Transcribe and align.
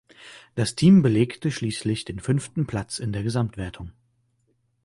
Das 0.55 0.73
Team 0.73 1.03
belegte 1.03 1.51
schließlich 1.51 2.05
den 2.05 2.17
fünften 2.17 2.65
Platz 2.65 2.97
in 2.97 3.13
der 3.13 3.21
Gesamtwertung. 3.21 3.91